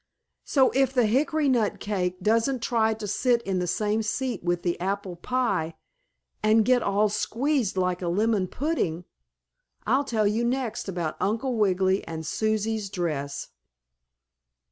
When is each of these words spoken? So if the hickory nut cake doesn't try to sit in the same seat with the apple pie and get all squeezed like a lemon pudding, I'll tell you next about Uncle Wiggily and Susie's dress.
So 0.43 0.71
if 0.71 0.93
the 0.93 1.05
hickory 1.05 1.47
nut 1.47 1.79
cake 1.79 2.21
doesn't 2.23 2.63
try 2.63 2.95
to 2.95 3.05
sit 3.05 3.39
in 3.43 3.59
the 3.59 3.67
same 3.67 4.01
seat 4.01 4.43
with 4.43 4.63
the 4.63 4.79
apple 4.79 5.15
pie 5.15 5.75
and 6.41 6.65
get 6.65 6.81
all 6.81 7.07
squeezed 7.07 7.77
like 7.77 8.01
a 8.01 8.07
lemon 8.07 8.47
pudding, 8.47 9.05
I'll 9.85 10.03
tell 10.03 10.25
you 10.25 10.43
next 10.43 10.89
about 10.89 11.17
Uncle 11.21 11.53
Wiggily 11.55 12.03
and 12.07 12.25
Susie's 12.25 12.89
dress. 12.89 13.49